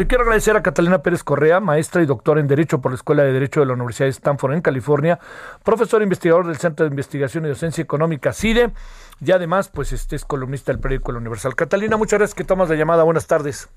[0.00, 3.22] Le quiero agradecer a Catalina Pérez Correa, maestra y doctora en Derecho por la Escuela
[3.22, 5.18] de Derecho de la Universidad de Stanford en California,
[5.62, 8.72] profesor e investigador del Centro de Investigación y Docencia Económica CIDE,
[9.20, 11.54] y además, pues este es columnista del periódico El Universal.
[11.54, 13.02] Catalina, muchas gracias que tomas la llamada.
[13.02, 13.68] Buenas tardes.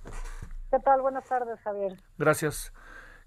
[0.72, 1.02] ¿Qué tal?
[1.02, 2.02] Buenas tardes, Javier.
[2.18, 2.71] Gracias.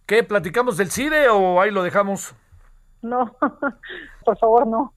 [0.07, 0.23] ¿Qué?
[0.23, 2.35] ¿Platicamos del CIDE o ahí lo dejamos?
[3.03, 3.37] No,
[4.25, 4.95] por favor, no.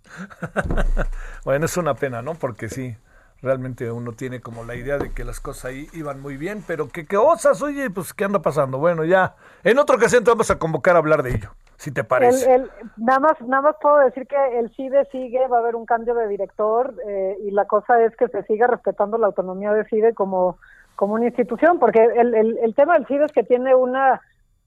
[1.44, 2.36] bueno, es una pena, ¿no?
[2.36, 2.96] Porque sí,
[3.42, 6.90] realmente uno tiene como la idea de que las cosas ahí iban muy bien, pero
[6.90, 8.78] que qué osas, oye, pues qué anda pasando.
[8.78, 12.04] Bueno, ya, en otra ocasión te vamos a convocar a hablar de ello, si te
[12.04, 12.54] parece.
[12.54, 15.76] El, el, nada más, nada más puedo decir que el CIDE sigue, va a haber
[15.76, 19.72] un cambio de director eh, y la cosa es que se siga respetando la autonomía
[19.74, 20.58] del CIDE como
[20.96, 24.20] como una institución, porque el, el, el tema del CIDE es que tiene una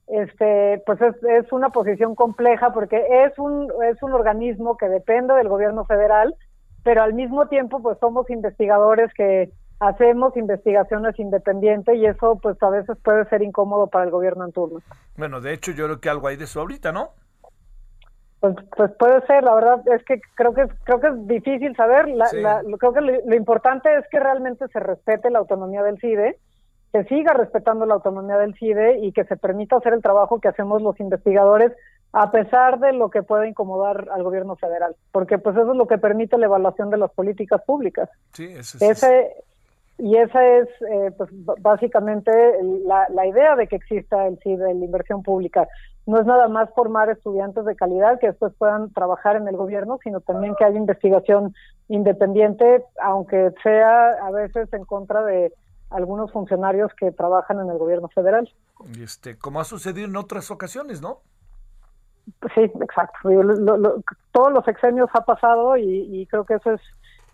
[0.07, 5.33] este pues es, es una posición compleja porque es un es un organismo que depende
[5.35, 6.35] del gobierno federal
[6.83, 12.69] pero al mismo tiempo pues somos investigadores que hacemos investigaciones independientes y eso pues a
[12.69, 14.79] veces puede ser incómodo para el gobierno en turno.
[15.17, 17.09] Bueno, de hecho yo creo que algo hay de eso ahorita, ¿no?
[18.39, 22.09] Pues, pues puede ser, la verdad es que creo que creo que es difícil saber,
[22.09, 22.41] la, Sí.
[22.41, 26.37] la- creo que lo, lo importante es que realmente se respete la autonomía del CIDE,
[26.91, 30.49] se siga respetando la autonomía del CIDE y que se permita hacer el trabajo que
[30.49, 31.71] hacemos los investigadores
[32.13, 35.87] a pesar de lo que pueda incomodar al gobierno federal, porque pues eso es lo
[35.87, 38.07] que permite la evaluación de las políticas públicas.
[38.33, 39.35] Sí, ese, Ese,
[39.97, 42.31] y esa es eh, pues, básicamente
[42.85, 45.67] la, la idea de que exista el CIDE, la inversión pública.
[46.05, 49.97] No es nada más formar estudiantes de calidad que después puedan trabajar en el gobierno,
[50.03, 51.55] sino también que haya investigación
[51.87, 55.51] independiente, aunque sea a veces en contra de
[55.89, 58.51] algunos funcionarios que trabajan en el gobierno federal.
[58.93, 61.21] Y este, como ha sucedido en otras ocasiones, ¿no?
[62.55, 63.29] Sí, exacto.
[63.29, 64.01] Lo-
[64.31, 66.81] todos los sexenios ha pasado y, y creo que eso es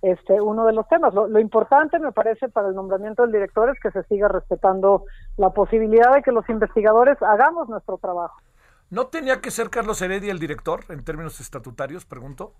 [0.01, 1.13] este uno de los temas.
[1.13, 5.05] Lo, lo importante, me parece, para el nombramiento del director es que se siga respetando
[5.37, 8.39] la posibilidad de que los investigadores hagamos nuestro trabajo.
[8.89, 12.53] ¿No tenía que ser Carlos Heredia el director en términos estatutarios, pregunto?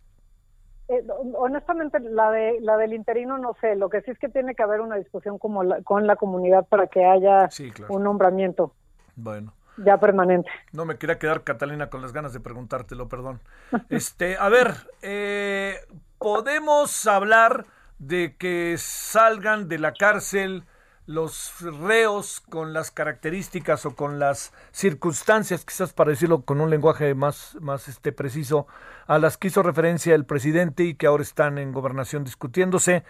[0.89, 1.03] Eh,
[1.35, 3.75] honestamente, la de la del interino no sé.
[3.75, 6.67] Lo que sí es que tiene que haber una discusión como la- con la comunidad
[6.67, 7.93] para que haya Sí, claro.
[7.95, 8.73] un nombramiento
[9.15, 9.53] Bueno.
[9.85, 10.49] Ya permanente.
[10.71, 13.39] No me quería quedar, Catalina, con las ganas de preguntártelo, perdón.
[13.89, 15.79] Este, a ver, eh,
[16.17, 17.65] podemos hablar
[17.97, 20.63] de que salgan de la cárcel
[21.05, 27.15] los reos con las características o con las circunstancias, quizás para decirlo con un lenguaje
[27.15, 28.67] más, más este, preciso,
[29.07, 33.03] a las que hizo referencia el presidente y que ahora están en gobernación discutiéndose.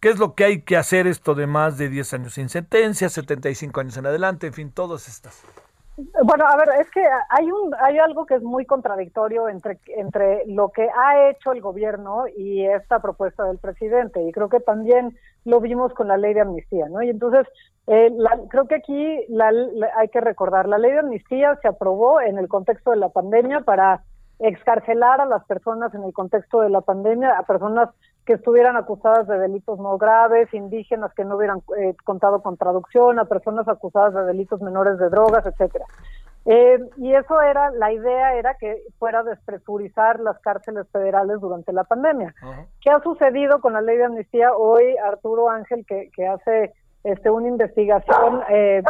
[0.00, 3.08] ¿Qué es lo que hay que hacer esto de más de 10 años sin sentencia,
[3.08, 5.42] 75 años en adelante, en fin, todas estas?
[5.96, 10.44] Bueno, a ver, es que hay un hay algo que es muy contradictorio entre entre
[10.46, 15.16] lo que ha hecho el gobierno y esta propuesta del presidente y creo que también
[15.46, 17.00] lo vimos con la ley de amnistía, ¿no?
[17.02, 17.46] Y entonces
[17.86, 19.50] eh, la- creo que aquí la-
[19.96, 23.60] hay que recordar la ley de amnistía se aprobó en el contexto de la pandemia
[23.62, 24.02] para
[24.38, 27.88] excarcelar a las personas en el contexto de la pandemia, a personas
[28.26, 33.18] que estuvieran acusadas de delitos no graves, indígenas que no hubieran eh, contado con traducción,
[33.18, 35.84] a personas acusadas de delitos menores de drogas, etcétera.
[36.44, 41.72] Eh, y eso era, la idea era que fuera a despresurizar las cárceles federales durante
[41.72, 42.34] la pandemia.
[42.80, 44.54] ¿Qué ha sucedido con la ley de amnistía?
[44.54, 46.72] Hoy Arturo Ángel, que, que hace
[47.02, 48.82] este, una investigación, eh,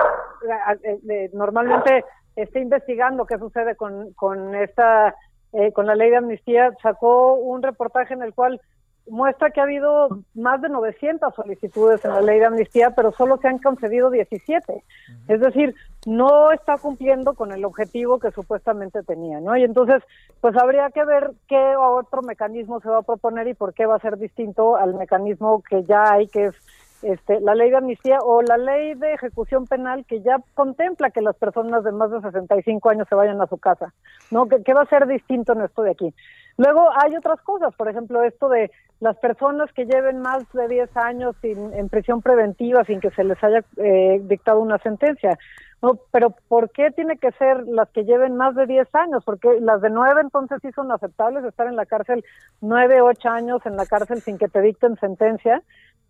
[0.83, 2.05] eh, normalmente
[2.35, 5.15] está investigando qué sucede con, con esta,
[5.53, 8.61] eh, con la ley de amnistía, sacó un reportaje en el cual
[9.09, 13.39] muestra que ha habido más de 900 solicitudes en la ley de amnistía, pero solo
[13.39, 14.85] se han concedido 17.
[15.29, 15.75] Es decir,
[16.07, 19.57] no está cumpliendo con el objetivo que supuestamente tenía, ¿no?
[19.57, 20.03] Y entonces,
[20.41, 23.97] pues habría que ver qué otro mecanismo se va a proponer y por qué va
[23.97, 26.55] a ser distinto al mecanismo que ya hay, que es
[27.03, 31.21] este, la ley de amnistía o la ley de ejecución penal que ya contempla que
[31.21, 33.93] las personas de más de 65 años se vayan a su casa,
[34.31, 34.49] ¿no?
[34.49, 36.15] ¿Qué, qué va a ser distinto en esto de aquí?
[36.59, 38.71] Luego hay otras cosas, por ejemplo, esto de
[39.01, 43.25] las personas que lleven más de 10 años sin, en prisión preventiva sin que se
[43.25, 45.39] les haya eh, dictado una sentencia.
[45.83, 49.23] No, pero ¿por qué tiene que ser las que lleven más de 10 años?
[49.25, 52.25] Porque las de 9 entonces sí son aceptables, estar en la cárcel
[52.63, 55.63] 9, 8 años en la cárcel sin que te dicten sentencia.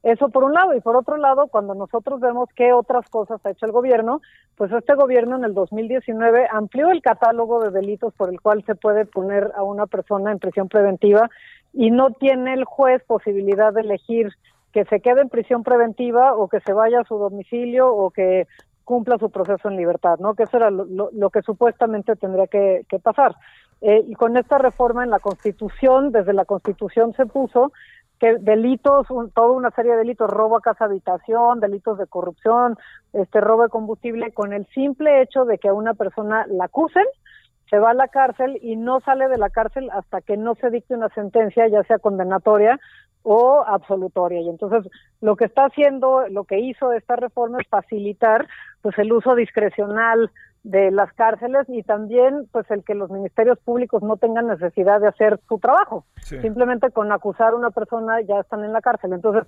[0.02, 0.74] Eso por un lado.
[0.74, 4.20] Y por otro lado, cuando nosotros vemos qué otras cosas ha hecho el gobierno,
[4.56, 8.74] pues este gobierno en el 2019 amplió el catálogo de delitos por el cual se
[8.74, 11.28] puede poner a una persona en prisión preventiva
[11.72, 14.32] y no tiene el juez posibilidad de elegir
[14.72, 18.46] que se quede en prisión preventiva o que se vaya a su domicilio o que
[18.84, 20.34] cumpla su proceso en libertad, ¿no?
[20.34, 23.34] Que eso era lo, que supuestamente tendría que, pasar.
[23.80, 27.72] Eh, y con esta reforma en la Constitución, desde la Constitución se puso
[28.18, 32.76] que delitos, toda una serie de delitos, robo a casa habitación, delitos de corrupción,
[33.12, 37.04] este robo de combustible, con el simple hecho de que a una persona la acusen,
[37.68, 40.70] se va a la cárcel y no sale de la cárcel hasta que no se
[40.70, 42.78] dicte una sentencia, ya sea condenatoria
[43.22, 44.40] o absolutoria.
[44.40, 44.90] Y entonces
[45.20, 48.46] lo que está haciendo, lo que hizo esta reforma es facilitar
[48.82, 50.30] pues el uso discrecional
[50.66, 55.06] de las cárceles y también pues el que los ministerios públicos no tengan necesidad de
[55.06, 56.04] hacer su trabajo.
[56.20, 59.12] Simplemente con acusar a una persona ya están en la cárcel.
[59.12, 59.44] Entonces,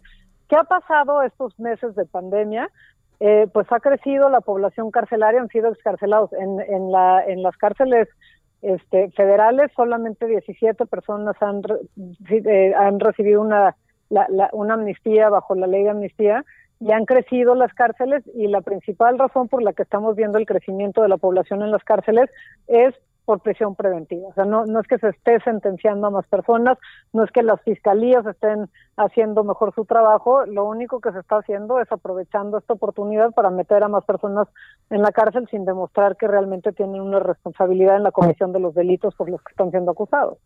[0.49, 2.71] ¿qué ha pasado estos meses de pandemia?
[3.19, 6.33] Eh, pues ha crecido la población carcelaria, han sido excarcelados.
[6.35, 8.07] En, en, la, en las cárceles
[8.63, 11.63] este, federales solamente 17 personas han,
[12.31, 13.75] eh, han recibido una,
[14.53, 16.45] una amnistía bajo la ley de amnistía
[16.81, 20.47] y han crecido las cárceles y la principal razón por la que estamos viendo el
[20.47, 22.31] crecimiento de la población en las cárceles
[22.69, 22.95] es
[23.29, 24.27] por prisión preventiva.
[24.29, 26.79] O sea, no, no es que se esté sentenciando a más personas,
[27.13, 31.37] no es que las fiscalías estén haciendo mejor su trabajo, lo único que se está
[31.37, 34.49] haciendo es aprovechando esta oportunidad para meter a más personas
[34.89, 38.75] en la cárcel sin demostrar que realmente tienen una responsabilidad en la comisión de los
[38.75, 40.39] delitos por los que están siendo acusados.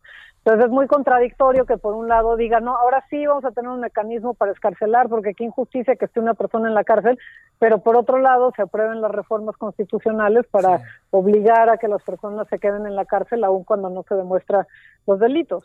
[0.45, 3.71] Entonces es muy contradictorio que por un lado diga, no, ahora sí vamos a tener
[3.71, 7.17] un mecanismo para escarcelar, porque qué injusticia que esté una persona en la cárcel,
[7.59, 10.81] pero por otro lado se aprueben las reformas constitucionales para
[11.11, 14.67] obligar a que las personas se queden en la cárcel aun cuando no se demuestra
[15.07, 15.63] los delitos.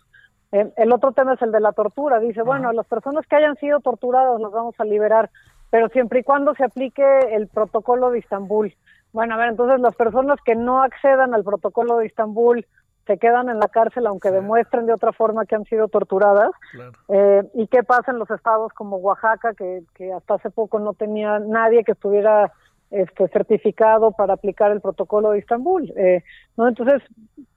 [0.53, 2.21] Eh, el otro tema es el de la tortura.
[2.21, 5.29] Dice, bueno, las personas que hayan sido torturadas las vamos a liberar,
[5.71, 7.03] pero siempre y cuando se aplique
[7.33, 8.73] el protocolo de Istambul.
[9.13, 12.65] Bueno, a ver, entonces las personas que no accedan al protocolo de Istambul
[13.09, 16.51] se quedan en la cárcel aunque demuestren de otra forma que han sido torturadas.
[17.09, 20.93] Eh, ¿Y qué pasa en los estados como Oaxaca, que, que hasta hace poco no
[20.93, 22.53] tenía nadie que estuviera
[22.91, 25.91] este, certificado para aplicar el protocolo de Estambul?
[25.97, 26.23] Eh,
[26.57, 26.69] ¿no?
[26.69, 27.03] Entonces,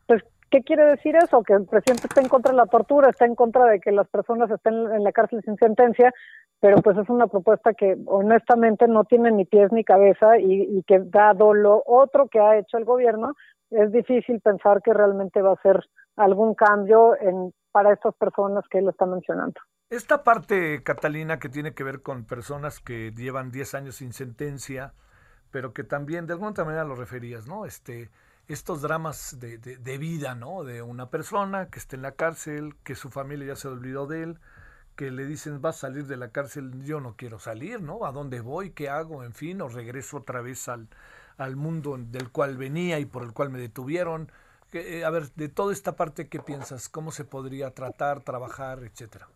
[0.07, 1.43] pues, ¿qué quiere decir eso?
[1.43, 4.07] Que el presidente está en contra de la tortura, está en contra de que las
[4.07, 6.13] personas estén en la cárcel sin sentencia,
[6.61, 10.83] pero pues es una propuesta que honestamente no tiene ni pies ni cabeza y, y
[10.83, 13.33] que dado lo otro que ha hecho el gobierno,
[13.71, 15.83] es difícil pensar que realmente va a ser
[16.17, 19.59] algún cambio en, para estas personas que él está mencionando.
[19.89, 24.93] Esta parte, Catalina, que tiene que ver con personas que llevan 10 años sin sentencia,
[25.51, 27.65] pero que también de alguna manera lo referías, ¿no?
[27.65, 28.09] Este,
[28.47, 30.63] estos dramas de, de, vida, ¿no?
[30.63, 34.23] De una persona que está en la cárcel, que su familia ya se olvidó de
[34.23, 34.39] él,
[34.95, 38.05] que le dicen, vas a salir de la cárcel, yo no quiero salir, ¿no?
[38.05, 38.71] ¿A dónde voy?
[38.71, 39.23] ¿Qué hago?
[39.23, 40.87] En fin, o regreso otra vez al,
[41.41, 44.31] al mundo del cual venía y por el cual me detuvieron.
[44.73, 46.87] Eh, a ver, de toda esta parte, ¿qué piensas?
[46.87, 49.27] ¿Cómo se podría tratar, trabajar, etcétera?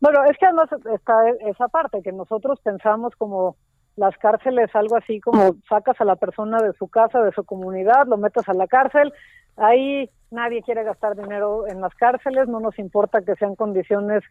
[0.00, 1.14] Bueno, es que además está
[1.48, 3.56] esa parte, que nosotros pensamos como
[3.94, 8.06] las cárceles, algo así como sacas a la persona de su casa, de su comunidad,
[8.06, 9.12] lo metes a la cárcel,
[9.56, 14.24] ahí nadie quiere gastar dinero en las cárceles, no nos importa que sean condiciones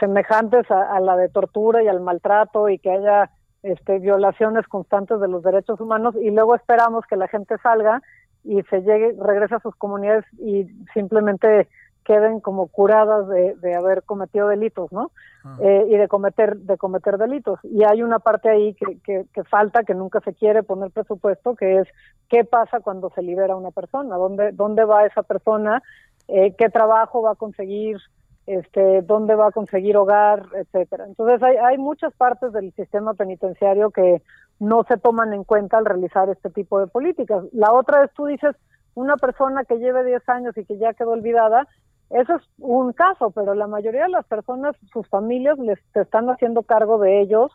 [0.00, 3.30] semejantes a la de tortura y al maltrato y que haya
[3.62, 8.02] este, violaciones constantes de los derechos humanos y luego esperamos que la gente salga
[8.44, 11.68] y se llegue, regrese a sus comunidades y simplemente
[12.04, 15.12] queden como curadas de, de haber cometido delitos, ¿no?
[15.44, 15.56] Ah.
[15.60, 17.60] Eh, y de cometer de cometer delitos.
[17.62, 21.54] Y hay una parte ahí que, que, que, falta, que nunca se quiere poner presupuesto,
[21.54, 21.88] que es
[22.28, 25.82] qué pasa cuando se libera una persona, dónde dónde va esa persona,
[26.28, 27.98] eh, qué trabajo va a conseguir,
[28.46, 31.06] este, dónde va a conseguir hogar, etcétera.
[31.06, 34.22] Entonces hay, hay muchas partes del sistema penitenciario que
[34.58, 37.44] no se toman en cuenta al realizar este tipo de políticas.
[37.52, 38.54] La otra es, tú dices,
[38.94, 41.66] una persona que lleve 10 años y que ya quedó olvidada,
[42.10, 46.62] eso es un caso, pero la mayoría de las personas, sus familias les están haciendo
[46.62, 47.50] cargo de ellos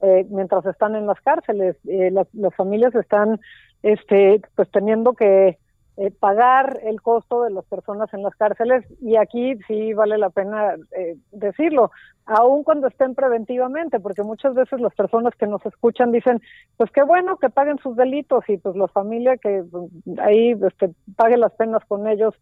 [0.00, 1.76] eh, mientras están en las cárceles.
[1.86, 3.38] Eh, las, las familias están,
[3.82, 5.58] este, pues teniendo que
[6.00, 10.30] eh, pagar el costo de las personas en las cárceles y aquí sí vale la
[10.30, 11.90] pena eh, decirlo,
[12.24, 16.40] aun cuando estén preventivamente, porque muchas veces las personas que nos escuchan dicen,
[16.76, 20.90] pues qué bueno que paguen sus delitos y pues la familia que mm, ahí este,
[21.16, 22.32] pague las penas con ellos.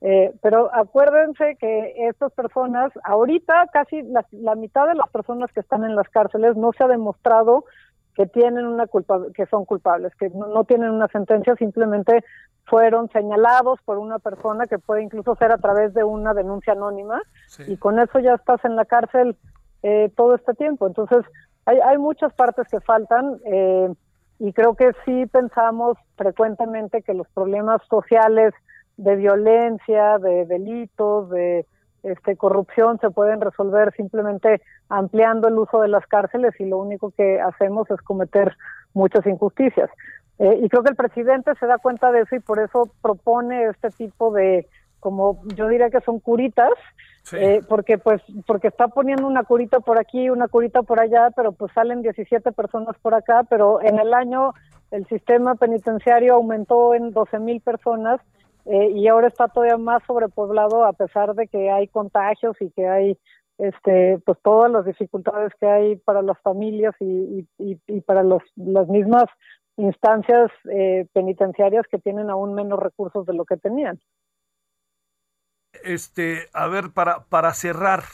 [0.00, 5.84] Eh, pero acuérdense que estas personas, ahorita casi la mitad de las personas que están
[5.84, 7.66] en las cárceles no se ha demostrado
[8.14, 12.24] que tienen una culpa, que son culpables, que no, tienen una sentencia, simplemente
[12.64, 17.20] fueron señalados por una persona que puede incluso ser a través de una denuncia anónima
[17.66, 19.36] y con eso ya estás en la cárcel
[19.82, 20.86] eh, todo este tiempo.
[20.86, 21.24] Entonces,
[21.66, 23.92] hay, hay muchas partes que faltan eh,
[24.38, 28.54] y creo que sí pensamos frecuentemente que los problemas sociales
[28.96, 31.66] de violencia, de delitos, de
[32.04, 37.10] este, corrupción se pueden resolver simplemente ampliando el uso de las cárceles y lo único
[37.10, 38.56] que hacemos es cometer
[38.92, 39.90] muchas injusticias.
[40.38, 43.64] Eh, y creo que el presidente se da cuenta de eso y por eso propone
[43.64, 44.68] este tipo de,
[45.00, 46.72] como yo diría que son curitas,
[47.32, 51.52] eh, porque pues porque está poniendo una curita por aquí, una curita por allá, pero
[51.52, 54.52] pues salen 17 personas por acá, pero en el año
[54.90, 58.20] el sistema penitenciario aumentó en 12 mil personas
[58.66, 62.88] eh, y ahora está todavía más sobrepoblado a pesar de que hay contagios y que
[62.88, 63.18] hay
[63.58, 68.88] este pues todas las dificultades que hay para las familias y, y, para los, las
[68.88, 69.26] mismas
[69.76, 74.00] instancias eh, penitenciarias que tienen aún menos recursos de lo que tenían.
[75.82, 78.04] Este, a ver, para, para cerrar,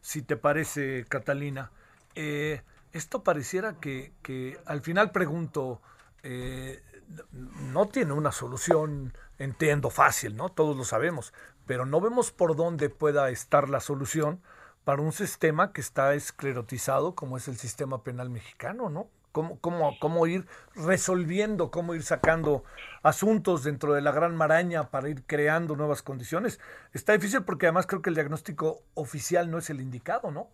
[0.00, 1.70] si te parece, Catalina,
[2.16, 5.80] eh, esto pareciera que, que, al final pregunto,
[7.72, 9.12] no tiene una solución
[9.42, 10.48] entiendo fácil, ¿no?
[10.48, 11.32] Todos lo sabemos,
[11.66, 14.40] pero no vemos por dónde pueda estar la solución
[14.84, 19.08] para un sistema que está esclerotizado como es el sistema penal mexicano, ¿no?
[19.32, 22.64] Cómo, cómo, cómo ir resolviendo, cómo ir sacando
[23.02, 26.60] asuntos dentro de la gran maraña para ir creando nuevas condiciones.
[26.92, 30.48] Está difícil porque además creo que el diagnóstico oficial no es el indicado, ¿no?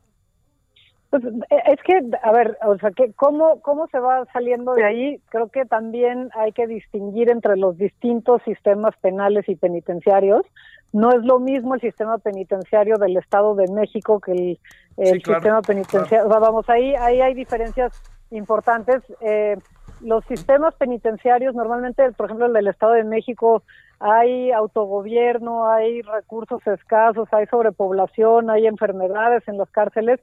[1.10, 4.84] Pues eh, es que, a ver, o sea, que cómo, cómo se va saliendo de
[4.84, 10.44] ahí, creo que también hay que distinguir entre los distintos sistemas penales y penitenciarios.
[10.92, 14.58] No es lo mismo el sistema penitenciario del Estado de México que
[14.96, 16.28] el, sistema penitenciario.
[16.28, 17.92] vamos, ahí, ahí hay diferencias
[18.30, 19.02] importantes.
[19.20, 19.56] Eh,
[20.00, 23.62] los sistemas penitenciarios, normalmente, por ejemplo, el del Estado de México,
[24.00, 30.20] hay autogobierno, hay recursos escasos, hay sobrepoblación, hay enfermedades en las cárceles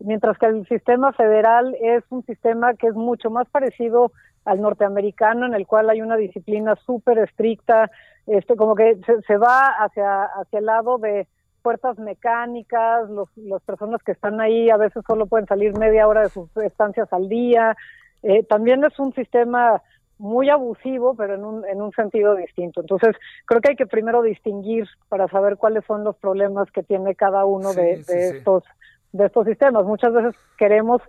[0.00, 4.12] mientras que el sistema federal es un sistema que es mucho más parecido
[4.44, 7.90] al norteamericano, en el cual hay una disciplina súper estricta,
[8.26, 11.26] este, como que se, va hacia, hacia el lado de
[11.62, 16.22] puertas mecánicas, los, las personas que están ahí a veces solo pueden salir media hora
[16.22, 17.76] de sus estancias al día.
[18.22, 19.82] Eh, también es un sistema
[20.18, 22.80] muy abusivo, pero en un, en un sentido distinto.
[22.80, 23.14] Entonces,
[23.46, 27.44] creo que hay que primero distinguir para saber cuáles son los problemas que tiene cada
[27.44, 28.64] uno de, estos
[29.12, 29.84] de estos sistemas.
[29.84, 31.00] Muchas veces queremos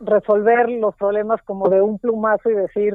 [0.00, 2.94] resolver los problemas como de un plumazo y decir,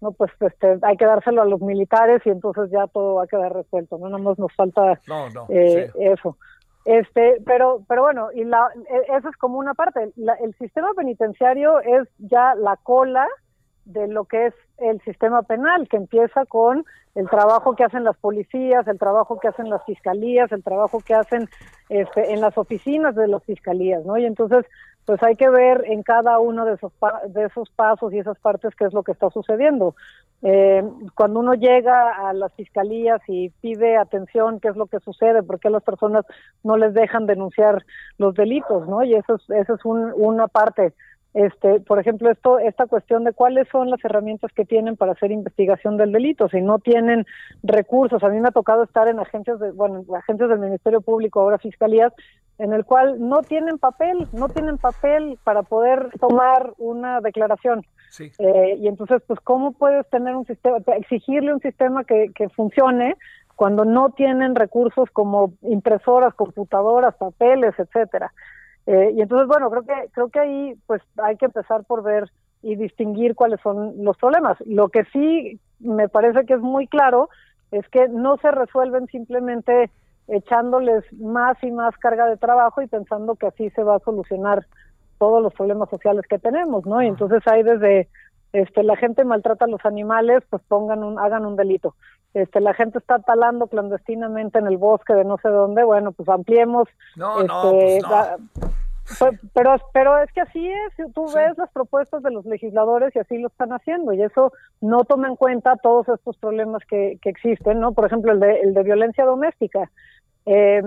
[0.00, 3.26] no, pues este, hay que dárselo a los militares y entonces ya todo va a
[3.26, 5.00] quedar resuelto, no nada más nos falta
[5.48, 6.36] eh, eso.
[6.84, 10.12] Este, pero, pero bueno, y la, e, eso es como una parte.
[10.40, 13.28] el sistema penitenciario es ya la cola
[13.88, 18.16] de lo que es el sistema penal, que empieza con el trabajo que hacen las
[18.16, 21.48] policías, el trabajo que hacen las fiscalías, el trabajo que hacen
[21.88, 24.18] este, en las oficinas de las fiscalías, ¿no?
[24.18, 24.66] Y entonces,
[25.06, 26.92] pues hay que ver en cada uno de esos,
[27.28, 29.96] de esos pasos y esas partes qué es lo que está sucediendo.
[30.42, 35.42] Eh, cuando uno llega a las fiscalías y pide atención, qué es lo que sucede,
[35.42, 36.26] por qué las personas
[36.62, 37.84] no les dejan denunciar
[38.18, 39.02] los delitos, ¿no?
[39.02, 40.92] Y eso es, eso es una parte
[41.38, 45.30] este, por ejemplo, esto, esta cuestión de cuáles son las herramientas que tienen para hacer
[45.30, 47.26] investigación del delito, si no tienen
[47.62, 48.24] recursos.
[48.24, 51.58] A mí me ha tocado estar en agencias de, bueno, agencias del Ministerio Público, ahora
[51.58, 52.12] fiscalías,
[52.58, 57.86] en el cual no tienen papel, no tienen papel para poder tomar una declaración.
[58.18, 63.16] Eh, y entonces, pues, ¿cómo puedes tener un sistema, exigirle un sistema que, que funcione
[63.54, 68.32] cuando no tienen recursos como impresoras, computadoras, papeles, etcétera?
[68.88, 72.30] Eh, y entonces, bueno, creo que, creo que ahí pues hay que empezar por ver
[72.62, 74.56] y distinguir cuáles son los problemas.
[74.64, 77.28] Lo que sí me parece que es muy claro
[77.70, 79.90] es que no se resuelven simplemente
[80.26, 84.66] echándoles más y más carga de trabajo y pensando que así se va a solucionar
[85.18, 87.02] todos los problemas sociales que tenemos, ¿no?
[87.02, 88.08] Y entonces hay desde
[88.54, 91.94] este la gente maltrata a los animales, pues pongan un hagan un delito.
[92.32, 96.26] Este la gente está talando clandestinamente en el bosque de no sé dónde, bueno, pues
[96.30, 98.08] ampliemos no, este, no,
[98.54, 98.77] pues
[99.54, 103.38] pero, pero es que así es, tú ves las propuestas de los legisladores y así
[103.38, 107.80] lo están haciendo y eso no toma en cuenta todos estos problemas que, que existen,
[107.80, 107.92] ¿no?
[107.92, 109.90] Por ejemplo, el de, el de violencia doméstica.
[110.46, 110.82] Eh,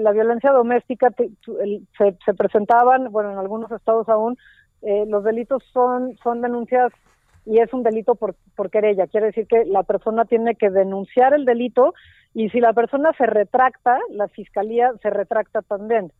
[0.00, 4.36] la violencia doméstica se, se, presentaban, bueno, en algunos estados aún,
[4.82, 6.92] eh, los delitos son, son denuncias
[7.46, 9.06] y es un delito por, por querella.
[9.06, 11.94] Quiere decir que la persona tiene que denunciar el delito
[12.34, 16.12] y si la persona se retracta, la fiscalía se retracta también.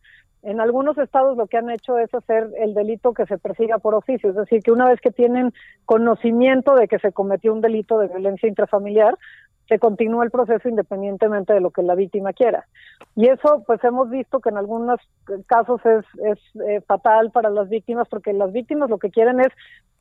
[0.45, 3.95] En algunos estados lo que han hecho es hacer el delito que se persiga por
[3.95, 5.51] oficio, es decir, que una vez que tienen
[5.85, 9.17] conocimiento de que se cometió un delito de violencia intrafamiliar,
[9.67, 12.67] se continúa el proceso independientemente de lo que la víctima quiera.
[13.15, 14.99] Y eso, pues hemos visto que en algunos
[15.47, 19.51] casos es, es eh, fatal para las víctimas, porque las víctimas lo que quieren es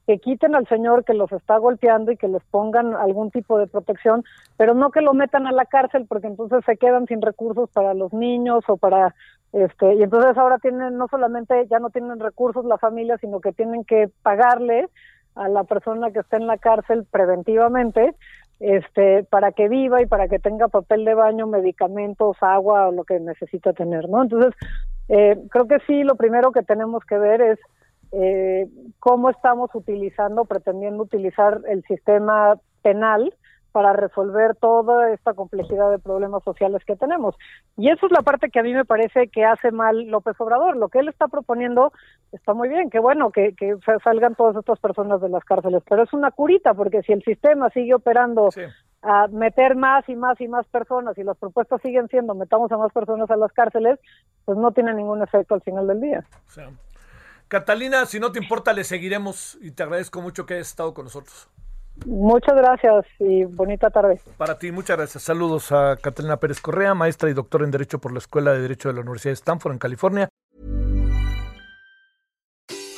[0.07, 3.67] que quiten al señor que los está golpeando y que les pongan algún tipo de
[3.67, 4.25] protección,
[4.57, 7.95] pero no que lo metan a la cárcel porque entonces se quedan sin recursos para
[7.95, 9.15] los niños o para
[9.53, 13.53] este y entonces ahora tienen no solamente ya no tienen recursos la familia, sino que
[13.53, 14.89] tienen que pagarle
[15.37, 18.15] a la persona que está en la cárcel preventivamente
[18.61, 23.05] este para que viva y para que tenga papel de baño, medicamentos, agua o lo
[23.05, 24.23] que necesita tener, ¿no?
[24.23, 24.55] Entonces,
[25.09, 27.59] eh, creo que sí, lo primero que tenemos que ver es
[28.15, 28.69] eh,
[29.01, 33.35] cómo estamos utilizando, pretendiendo utilizar el sistema penal
[33.75, 37.35] para resolver toda esta complejidad de problemas sociales que tenemos.
[37.77, 40.77] Y eso es la parte que a mí me parece que hace mal López Obrador.
[40.77, 41.93] Lo que él está proponiendo
[42.31, 46.05] está muy bien, que bueno, que, que salgan todas estas personas de las cárceles, pero
[46.05, 48.51] es una curita, porque si el sistema sigue operando
[49.03, 52.79] a meter más y más y más personas y las propuestas siguen siendo metamos a
[52.79, 53.99] más personas a las cárceles,
[54.45, 56.25] pues no tiene ningún efecto al final del día.
[57.55, 61.05] Catalina, si no te importa, le seguiremos y te agradezco mucho que hayas estado con
[61.05, 61.49] nosotros.
[62.05, 64.21] Muchas gracias y bonita tarde.
[64.37, 65.23] Para ti, muchas gracias.
[65.23, 68.89] Saludos a Catalina Pérez Correa, maestra y doctora en Derecho por la Escuela de Derecho
[68.89, 70.29] de la Universidad de Stanford en California.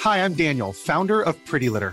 [0.03, 1.93] Hi, I'm Daniel, founder of Pretty Litter.